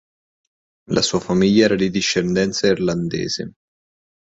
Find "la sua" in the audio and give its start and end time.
0.93-1.19